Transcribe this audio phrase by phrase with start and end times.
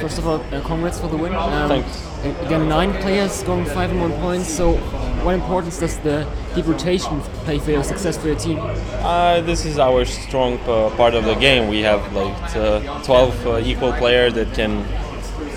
[0.00, 1.34] first of all, uh, congrats for the win.
[1.34, 2.06] Um, Thanks.
[2.46, 4.48] Again, nine players going five and one points.
[4.48, 4.76] So,
[5.24, 8.58] what importance does the deep rotation play for your success for your team?
[8.60, 11.68] Uh, this is our strong part of the game.
[11.68, 14.84] We have like uh, 12 uh, equal players that can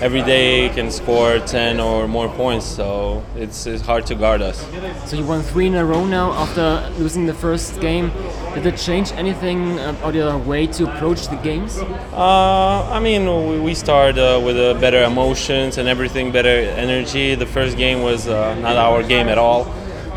[0.00, 2.66] every day can score 10 or more points.
[2.66, 4.66] So it's, it's hard to guard us.
[5.06, 8.10] So you won three in a row now after losing the first game.
[8.54, 11.78] Did it change anything about your way to approach the games?
[12.12, 17.34] Uh, I mean, we, we start uh, with uh, better emotions and everything, better energy.
[17.34, 19.72] The first game was uh, not our game at all.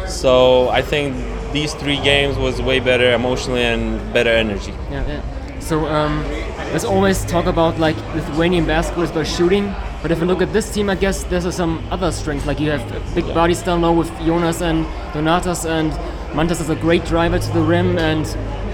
[0.08, 1.16] So I think
[1.54, 4.74] these three games was way better emotionally and better energy.
[4.92, 5.60] Yeah, yeah.
[5.60, 6.24] So um,
[6.72, 9.74] let's always talk about like Lithuanian basketball is by shooting.
[10.02, 12.46] But if you look at this team, I guess there's some other strengths.
[12.46, 15.92] Like you have big bodies down low with Jonas and Donatas, and
[16.36, 18.26] Mantas is a great driver to the rim, and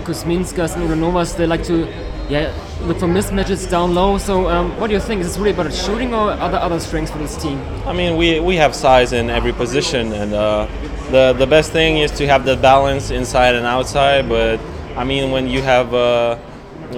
[0.03, 1.87] Kuzminskas and Ulanovas, they like to
[2.29, 2.53] yeah,
[2.83, 4.17] look for mismatches down low.
[4.17, 5.21] So, um, what do you think?
[5.21, 7.59] Is this really about shooting or are there other strengths for this team?
[7.85, 10.67] I mean, we, we have size in every position, and uh,
[11.11, 14.29] the the best thing is to have the balance inside and outside.
[14.29, 14.59] But
[14.95, 16.37] I mean, when you have uh,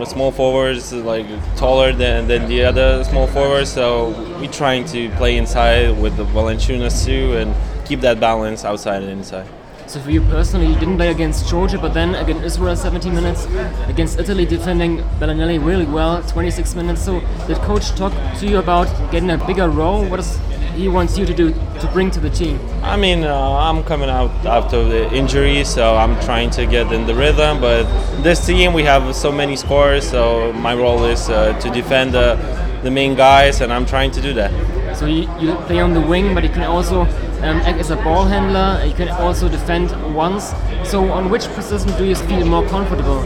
[0.05, 5.09] small forwards is like taller than, than the other small forwards, so we're trying to
[5.11, 7.53] play inside with the Valanciunas too, and
[7.85, 9.47] keep that balance outside and inside.
[9.87, 13.45] So for you personally, you didn't play against Georgia, but then against Israel 17 minutes,
[13.87, 17.03] against Italy defending Belinelli really well, 26 minutes.
[17.03, 20.05] So did coach talk to you about getting a bigger role?
[20.05, 20.39] What does
[20.75, 22.59] he wants you to do to bring to the team?
[22.81, 27.05] I mean, uh, I'm coming out after the injury, so I'm trying to get in
[27.05, 27.61] the rhythm.
[27.61, 27.83] But
[28.23, 32.35] this team, we have so many scores, so my role is uh, to defend the,
[32.83, 34.51] the main guys, and I'm trying to do that.
[34.97, 37.95] So you, you play on the wing, but you can also um, act as a
[37.97, 38.85] ball handler.
[38.85, 40.53] You can also defend once.
[40.83, 43.19] So on which position do you feel more comfortable?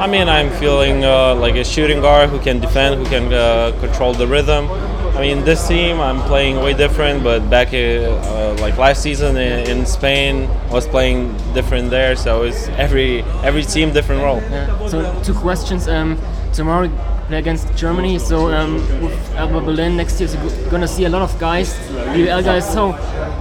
[0.00, 3.72] I mean, I'm feeling uh, like a shooting guard who can defend, who can uh,
[3.80, 4.68] control the rhythm.
[5.14, 9.68] I mean, this team I'm playing way different, but back uh, like last season in,
[9.70, 12.16] in, Spain, I was playing different there.
[12.16, 14.40] So it's every every team different role.
[14.40, 14.88] Yeah.
[14.88, 15.88] So two questions.
[15.88, 16.18] Um,
[16.52, 16.88] tomorrow
[17.26, 18.18] play against Germany.
[18.18, 21.74] So um, with Alba Berlin next year, so you're gonna see a lot of guys,
[22.14, 22.70] BBL guys.
[22.72, 22.92] So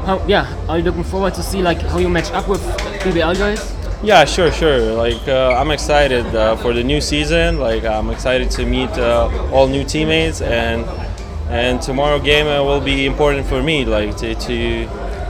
[0.05, 2.61] how, yeah, are you looking forward to see like how you match up with
[3.03, 3.75] BBL guys?
[4.03, 4.93] Yeah, sure, sure.
[4.93, 7.59] Like uh, I'm excited uh, for the new season.
[7.59, 10.85] Like I'm excited to meet uh, all new teammates, and
[11.49, 13.85] and tomorrow game uh, will be important for me.
[13.85, 14.85] Like to, to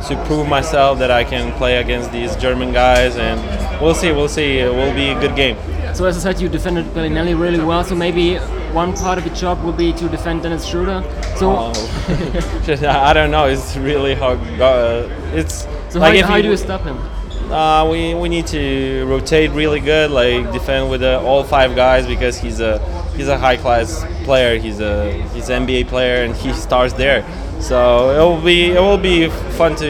[0.07, 3.39] to prove myself that I can play against these German guys, and
[3.81, 4.59] we'll see, we'll see.
[4.59, 5.57] It will be a good game.
[5.95, 7.83] So as I said, you defended Belinelli really well.
[7.83, 8.35] So maybe
[8.73, 11.01] one part of your job will be to defend Dennis Schroeder.
[11.37, 12.63] So oh.
[12.87, 13.45] I don't know.
[13.45, 14.39] It's really hard.
[14.59, 16.97] Uh, it's so like how, how do you stop him?
[17.51, 22.07] Uh, we, we need to rotate really good, like defend with uh, all five guys
[22.07, 22.79] because he's a
[23.15, 24.57] he's a high class player.
[24.59, 27.23] He's a he's an NBA player and he starts there.
[27.59, 29.87] So it will be it will be fun to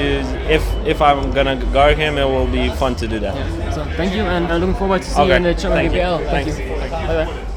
[0.52, 3.36] if if I'm gonna guard him, it will be fun to do that.
[3.36, 3.72] Yeah.
[3.72, 5.30] So thank you, and I'm looking forward to seeing okay.
[5.32, 6.30] you in the German BBL.
[6.30, 6.60] Thank Thanks.
[6.60, 6.90] you.
[6.90, 7.55] Bye bye.